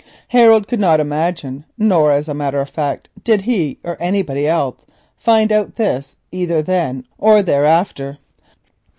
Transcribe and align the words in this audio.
Harold 0.29 0.67
could 0.67 0.79
not 0.79 0.99
imagine, 0.99 1.63
nor, 1.77 2.11
as 2.11 2.27
a 2.27 2.33
matter 2.33 2.59
of 2.59 2.67
fact, 2.71 3.07
did 3.23 3.41
he 3.43 3.77
or 3.83 3.97
anybody 3.99 4.47
else 4.47 4.77
ever 4.81 4.91
find 5.19 5.51
out 5.51 5.79
either 6.31 6.63
then 6.63 7.05
or 7.19 7.43
thereafter. 7.43 8.17